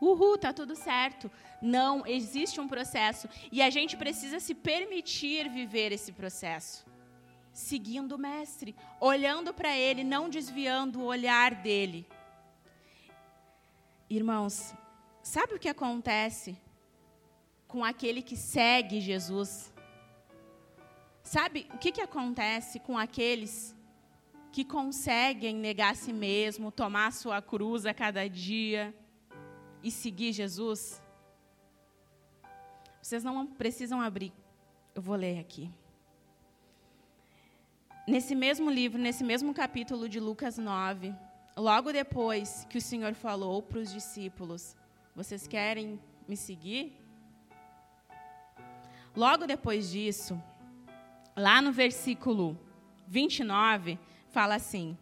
[0.00, 1.30] Uhul, tá tudo certo.
[1.60, 6.84] Não, existe um processo e a gente precisa se permitir viver esse processo.
[7.52, 12.06] Seguindo o mestre, olhando para ele, não desviando o olhar dele.
[14.10, 14.74] Irmãos,
[15.22, 16.56] sabe o que acontece
[17.66, 19.72] com aquele que segue Jesus?
[21.22, 23.74] Sabe o que, que acontece com aqueles
[24.52, 28.94] que conseguem negar a si mesmo, tomar sua cruz a cada dia?
[29.82, 31.02] E seguir Jesus,
[33.00, 34.32] vocês não precisam abrir.
[34.94, 35.70] Eu vou ler aqui.
[38.06, 41.14] Nesse mesmo livro, nesse mesmo capítulo de Lucas 9,
[41.56, 44.76] logo depois que o Senhor falou para os discípulos:
[45.14, 46.96] Vocês querem me seguir?
[49.14, 50.40] Logo depois disso,
[51.36, 52.58] lá no versículo
[53.06, 53.98] 29,
[54.30, 54.96] fala assim: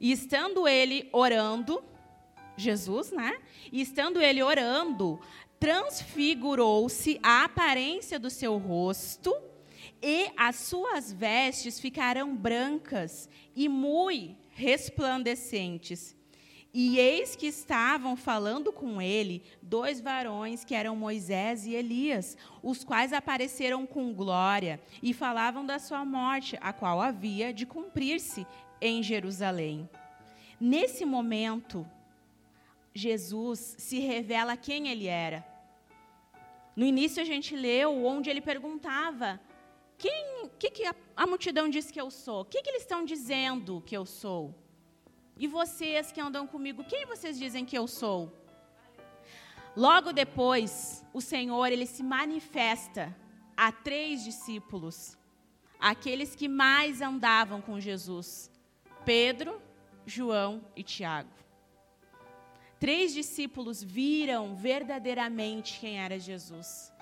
[0.00, 1.82] E estando ele orando,
[2.56, 3.38] Jesus, né?
[3.72, 5.20] E estando ele orando,
[5.58, 9.34] transfigurou-se a aparência do seu rosto
[10.02, 16.16] e as suas vestes ficaram brancas e muito resplandecentes.
[16.72, 22.84] E eis que estavam falando com ele dois varões que eram Moisés e Elias, os
[22.84, 28.46] quais apareceram com glória e falavam da sua morte, a qual havia de cumprir-se
[28.80, 29.88] em Jerusalém.
[30.60, 31.86] Nesse momento,
[32.96, 35.46] Jesus se revela quem ele era.
[36.74, 39.40] No início a gente leu onde ele perguntava:
[39.98, 42.40] quem, que, que a, a multidão diz que eu sou?
[42.40, 44.54] O que, que eles estão dizendo que eu sou?
[45.38, 48.32] E vocês que andam comigo, quem vocês dizem que eu sou?
[49.76, 53.14] Logo depois, o Senhor ele se manifesta
[53.54, 55.18] a três discípulos,
[55.78, 58.50] aqueles que mais andavam com Jesus:
[59.04, 59.60] Pedro,
[60.06, 61.45] João e Tiago.
[62.78, 66.92] Três discípulos viram verdadeiramente quem era Jesus.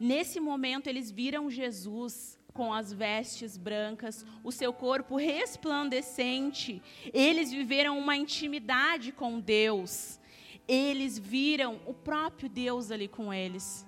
[0.00, 6.82] Nesse momento, eles viram Jesus com as vestes brancas, o seu corpo resplandecente.
[7.12, 10.18] Eles viveram uma intimidade com Deus.
[10.66, 13.86] Eles viram o próprio Deus ali com eles.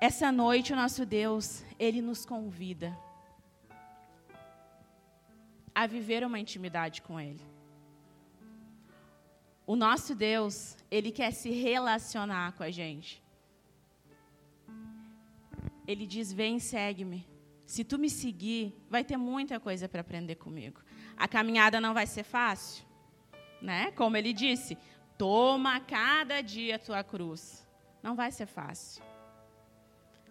[0.00, 2.96] Essa noite, o nosso Deus, ele nos convida
[5.74, 7.49] a viver uma intimidade com Ele.
[9.70, 13.22] O nosso Deus, ele quer se relacionar com a gente.
[15.86, 17.24] Ele diz: "Vem, segue-me".
[17.64, 20.80] Se tu me seguir, vai ter muita coisa para aprender comigo.
[21.16, 22.84] A caminhada não vai ser fácil,
[23.62, 23.92] né?
[23.92, 24.76] Como ele disse,
[25.16, 27.64] toma cada dia a tua cruz.
[28.02, 29.04] Não vai ser fácil.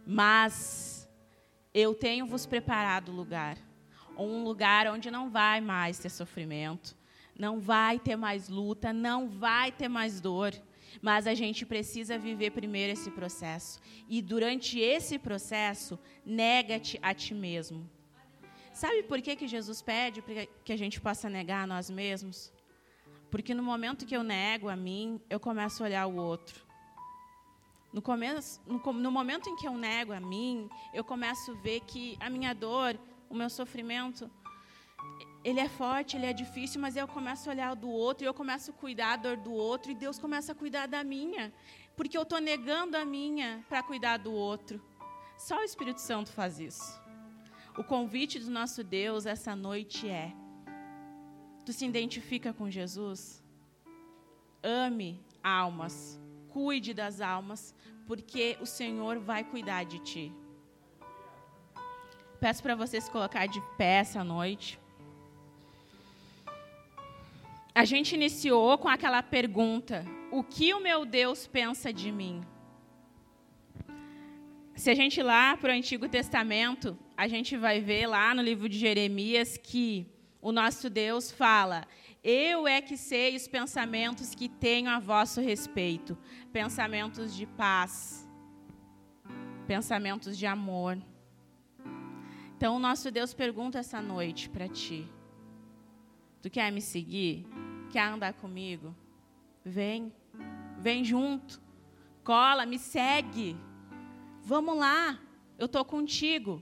[0.05, 1.09] Mas
[1.73, 3.57] eu tenho vos preparado lugar,
[4.17, 6.98] um lugar onde não vai mais ter sofrimento,
[7.39, 10.53] não vai ter mais luta, não vai ter mais dor.
[11.01, 13.79] Mas a gente precisa viver primeiro esse processo.
[14.09, 17.89] E durante esse processo, nega-te a ti mesmo.
[18.73, 20.21] Sabe por que, que Jesus pede
[20.65, 22.51] que a gente possa negar a nós mesmos?
[23.31, 26.65] Porque no momento que eu nego a mim, eu começo a olhar o outro.
[27.93, 31.81] No, começo, no, no momento em que eu nego a mim, eu começo a ver
[31.81, 32.99] que a minha dor,
[33.29, 34.29] o meu sofrimento,
[35.43, 38.71] ele é forte, ele é difícil, mas eu começo a olhar do outro, eu começo
[38.71, 41.53] a cuidar da dor do outro, e Deus começa a cuidar da minha,
[41.95, 44.81] porque eu estou negando a minha para cuidar do outro.
[45.37, 47.01] Só o Espírito Santo faz isso.
[47.77, 50.33] O convite do nosso Deus essa noite é:
[51.65, 53.41] tu se identifica com Jesus?
[54.63, 56.19] ame almas,
[56.49, 57.73] cuide das almas,
[58.05, 60.33] porque o Senhor vai cuidar de ti.
[62.39, 64.79] Peço para vocês colocar de pé essa noite.
[67.79, 72.43] A gente iniciou com aquela pergunta: o que o meu Deus pensa de mim?
[74.75, 78.41] Se a gente ir lá para o Antigo Testamento, a gente vai ver lá no
[78.41, 80.05] livro de Jeremias que
[80.41, 81.87] o nosso Deus fala:
[82.21, 86.17] Eu é que sei os pensamentos que tenho a vosso respeito,
[86.51, 88.27] pensamentos de paz,
[89.65, 90.97] pensamentos de amor.
[92.57, 95.07] Então, o nosso Deus pergunta essa noite para ti:
[96.41, 97.47] Tu quer me seguir?
[97.89, 98.95] Quer andar comigo?
[99.65, 100.13] Vem,
[100.77, 101.59] vem junto,
[102.23, 103.57] cola, me segue.
[104.43, 105.19] Vamos lá,
[105.57, 106.61] eu estou contigo.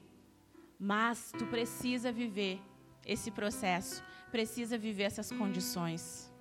[0.79, 2.61] Mas tu precisa viver
[3.05, 6.31] esse processo, precisa viver essas condições.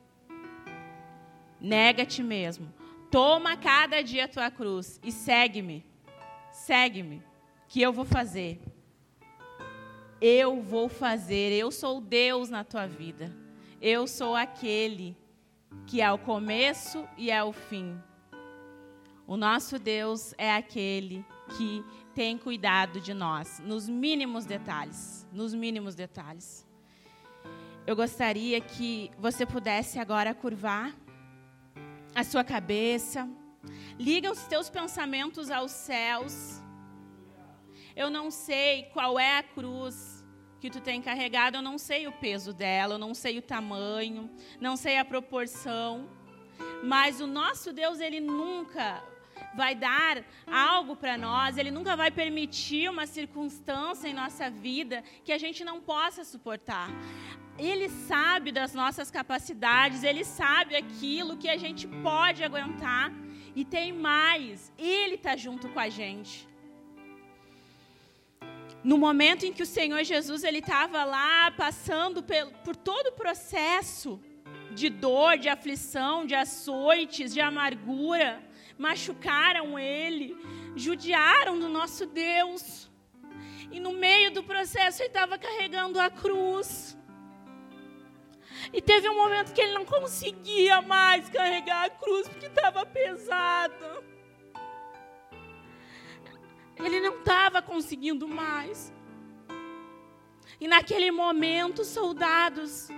[1.60, 2.72] Nega ti mesmo.
[3.10, 5.84] Toma cada dia a tua cruz e segue-me.
[6.52, 7.22] Segue-me,
[7.66, 8.60] que eu vou fazer.
[10.20, 13.45] Eu vou fazer, eu sou Deus na tua vida.
[13.80, 15.14] Eu sou aquele
[15.86, 18.00] que é o começo e é o fim.
[19.26, 21.24] O nosso Deus é aquele
[21.56, 26.66] que tem cuidado de nós, nos mínimos detalhes, nos mínimos detalhes.
[27.86, 30.96] Eu gostaria que você pudesse agora curvar
[32.14, 33.28] a sua cabeça,
[33.98, 36.62] liga os teus pensamentos aos céus.
[37.94, 40.15] Eu não sei qual é a cruz
[40.66, 44.28] que tu tem carregado, eu não sei o peso dela, eu não sei o tamanho,
[44.60, 46.08] não sei a proporção,
[46.82, 49.00] mas o nosso Deus, ele nunca
[49.54, 55.32] vai dar algo para nós, Ele nunca vai permitir uma circunstância em nossa vida que
[55.32, 56.88] a gente não possa suportar.
[57.58, 63.12] Ele sabe das nossas capacidades, Ele sabe aquilo que a gente pode aguentar.
[63.54, 66.48] E tem mais, Ele está junto com a gente.
[68.90, 73.12] No momento em que o Senhor Jesus ele estava lá passando por, por todo o
[73.12, 74.20] processo
[74.70, 78.40] de dor, de aflição, de açoites, de amargura,
[78.78, 80.36] machucaram ele,
[80.76, 82.88] judiaram do nosso Deus.
[83.72, 86.96] E no meio do processo ele estava carregando a cruz.
[88.72, 94.15] E teve um momento que ele não conseguia mais carregar a cruz porque estava pesada.
[96.78, 98.92] Ele não estava conseguindo mais.
[100.60, 102.88] E naquele momento, os soldados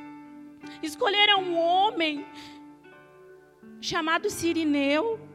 [0.82, 2.26] escolheram um homem
[3.80, 5.28] chamado Sirineu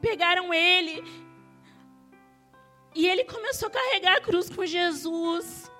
[0.00, 1.02] pegaram ele.
[2.94, 5.70] E ele começou a carregar a cruz com Jesus.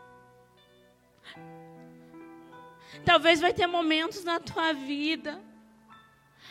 [3.05, 5.43] Talvez vai ter momentos na tua vida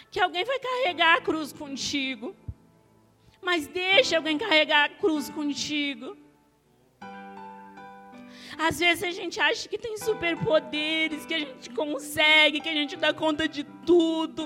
[0.09, 2.35] que alguém vai carregar a cruz contigo.
[3.47, 6.17] Mas deixa alguém carregar a cruz contigo.
[8.57, 12.95] Às vezes a gente acha que tem superpoderes, que a gente consegue, que a gente
[12.95, 14.43] dá conta de tudo.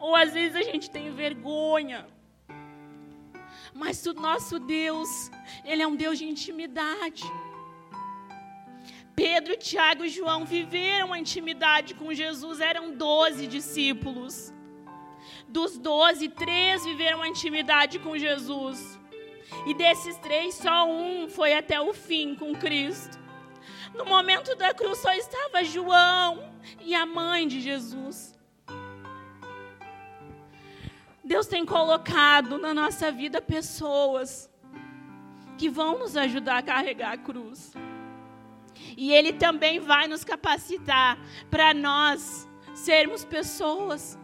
[0.00, 2.00] Ou às vezes a gente tem vergonha.
[3.72, 5.08] Mas o nosso Deus,
[5.64, 7.22] Ele é um Deus de intimidade.
[9.14, 14.52] Pedro, Tiago e João viveram a intimidade com Jesus, eram doze discípulos.
[15.48, 18.98] Dos doze, três viveram a intimidade com Jesus.
[19.66, 23.18] E desses três, só um foi até o fim com Cristo.
[23.94, 26.50] No momento da cruz só estava João
[26.80, 28.34] e a mãe de Jesus.
[31.22, 34.50] Deus tem colocado na nossa vida pessoas
[35.56, 37.72] que vão nos ajudar a carregar a cruz.
[38.96, 41.18] E Ele também vai nos capacitar
[41.50, 44.18] para nós sermos pessoas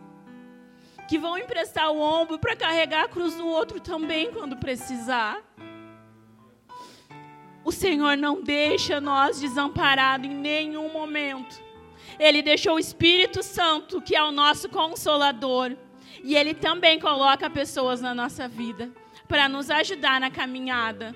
[1.08, 5.42] que vão emprestar o ombro para carregar a cruz do outro também quando precisar.
[7.64, 11.60] O Senhor não deixa nós desamparados em nenhum momento.
[12.18, 15.76] Ele deixou o Espírito Santo, que é o nosso consolador
[16.22, 18.90] e Ele também coloca pessoas na nossa vida
[19.26, 21.14] para nos ajudar na caminhada.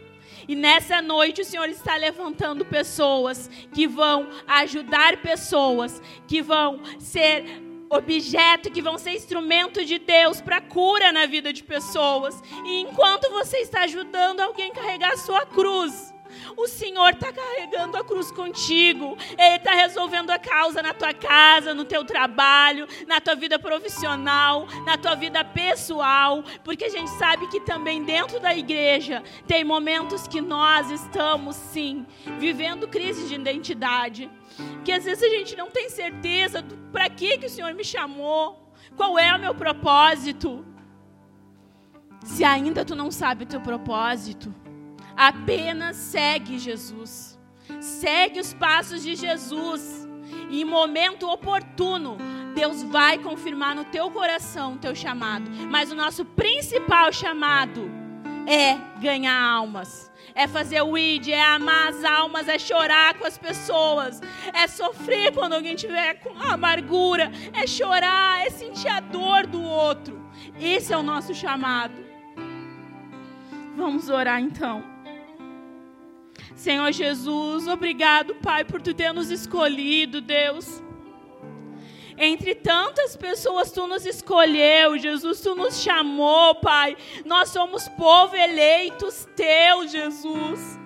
[0.49, 7.72] E nessa noite o Senhor está levantando pessoas que vão ajudar pessoas, que vão ser
[7.95, 12.43] objeto, que vão ser instrumento de Deus para cura na vida de pessoas.
[12.64, 16.11] E enquanto você está ajudando alguém a carregar a sua cruz,
[16.57, 19.16] o Senhor está carregando a cruz contigo.
[19.39, 24.66] Ele está resolvendo a causa na tua casa, no teu trabalho, na tua vida profissional,
[24.85, 26.43] na tua vida pessoal.
[26.64, 32.07] Porque a gente sabe que também dentro da igreja tem momentos que nós estamos, sim,
[32.39, 34.30] vivendo crise de identidade.
[34.85, 38.72] Que às vezes a gente não tem certeza para que, que o Senhor me chamou.
[38.97, 40.64] Qual é o meu propósito?
[42.24, 44.55] Se ainda tu não sabe o teu propósito,
[45.16, 47.38] apenas segue Jesus.
[47.80, 50.08] Segue os passos de Jesus.
[50.50, 52.18] E em momento oportuno,
[52.54, 55.50] Deus vai confirmar no teu coração o teu chamado.
[55.70, 57.90] Mas o nosso principal chamado
[58.46, 60.10] é ganhar almas.
[60.34, 64.20] É fazer o id, é amar as almas, é chorar com as pessoas,
[64.54, 70.22] é sofrer quando alguém tiver com amargura, é chorar, é sentir a dor do outro.
[70.58, 71.94] Esse é o nosso chamado.
[73.76, 74.91] Vamos orar então.
[76.55, 80.82] Senhor Jesus, obrigado, Pai, por tu ter nos escolhido, Deus.
[82.16, 86.96] Entre tantas pessoas tu nos escolheu, Jesus, tu nos chamou, Pai.
[87.24, 90.78] Nós somos povo eleitos teu, Jesus.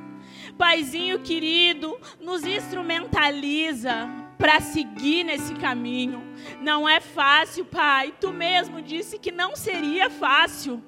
[0.56, 4.08] Paizinho querido, nos instrumentaliza
[4.38, 6.22] para seguir nesse caminho.
[6.60, 8.14] Não é fácil, Pai.
[8.20, 10.82] Tu mesmo disse que não seria fácil.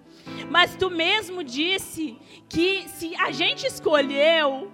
[0.51, 2.17] Mas tu mesmo disse
[2.49, 4.71] que se a gente escolheu,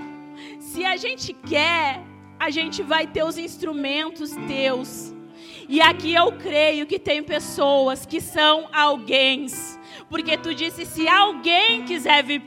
[0.59, 2.03] se a gente quer,
[2.39, 5.15] a gente vai ter os instrumentos teus.
[5.69, 9.47] E aqui eu creio que tem pessoas que são alguém.
[10.09, 12.43] Porque tu disse: se alguém quiser vir,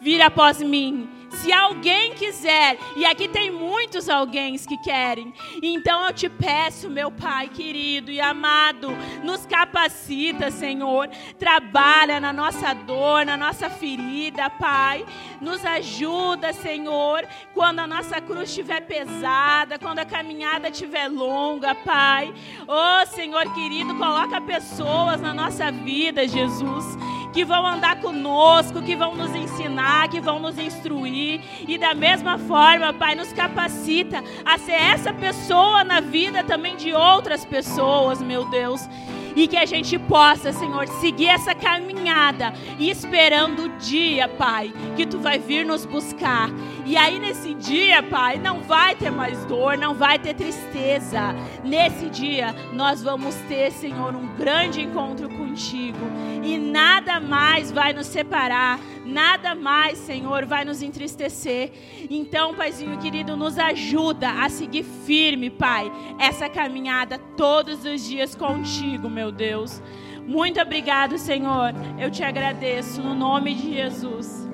[0.00, 6.12] vir após mim, se alguém quiser, e aqui tem muitos alguém que querem, então eu
[6.12, 8.90] te peço, meu Pai querido e amado,
[9.22, 11.08] nos capacita, Senhor,
[11.38, 15.04] trabalha na nossa dor, na nossa ferida, Pai,
[15.40, 22.32] nos ajuda, Senhor, quando a nossa cruz estiver pesada, quando a caminhada estiver longa, Pai.
[22.66, 26.84] Oh, Senhor querido, coloca pessoas na nossa vida, Jesus
[27.32, 31.40] que vão andar conosco, que vão nos ensinar, que vão nos instruir.
[31.66, 36.92] E da mesma forma, Pai, nos capacita a ser essa pessoa na vida também de
[36.92, 38.88] outras pessoas, meu Deus
[39.34, 45.06] e que a gente possa, Senhor, seguir essa caminhada e esperando o dia, Pai, que
[45.06, 46.50] tu vai vir nos buscar.
[46.86, 51.34] E aí nesse dia, Pai, não vai ter mais dor, não vai ter tristeza.
[51.64, 55.98] Nesse dia nós vamos ter, Senhor, um grande encontro contigo
[56.42, 61.72] e nada mais vai nos separar, nada mais, Senhor, vai nos entristecer.
[62.08, 69.08] Então, Paizinho querido, nos ajuda a seguir firme, Pai, essa caminhada todos os dias contigo,
[69.08, 69.82] meu Deus.
[70.26, 71.74] Muito obrigado, Senhor.
[71.98, 74.48] Eu te agradeço no nome de Jesus.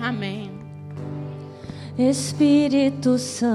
[0.00, 0.50] Amém.
[1.98, 3.52] Espírito Santo,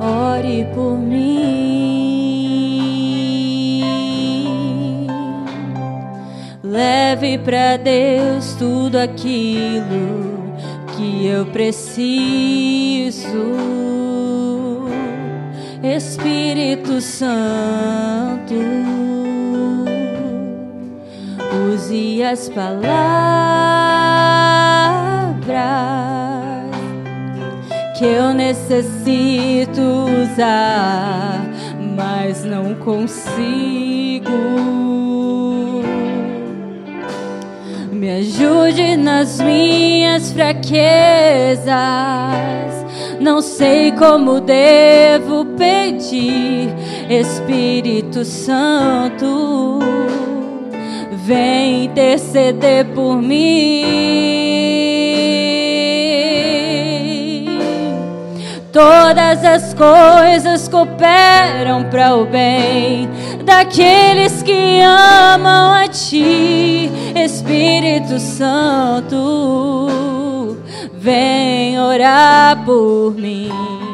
[0.00, 1.55] ore por mim.
[7.06, 10.52] Leve para Deus tudo aquilo
[10.96, 13.28] que eu preciso.
[15.84, 18.56] Espírito Santo,
[21.72, 22.76] use as palavras
[27.96, 29.80] que eu necessito
[30.24, 31.40] usar,
[31.96, 34.85] mas não consigo.
[38.06, 41.66] Me ajude nas minhas fraquezas.
[43.18, 46.72] Não sei como devo pedir,
[47.10, 49.80] Espírito Santo,
[51.24, 53.96] vem interceder por mim.
[58.72, 63.08] Todas as coisas cooperam para o bem
[63.46, 69.86] daqueles que amam a Ti, Espírito Santo
[70.92, 73.85] vem orar por mim.